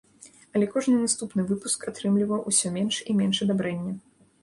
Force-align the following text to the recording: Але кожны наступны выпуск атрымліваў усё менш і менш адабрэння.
Але 0.55 0.69
кожны 0.75 0.95
наступны 1.01 1.45
выпуск 1.53 1.87
атрымліваў 1.93 2.45
усё 2.53 2.75
менш 2.81 2.95
і 3.09 3.19
менш 3.23 3.37
адабрэння. 3.49 3.93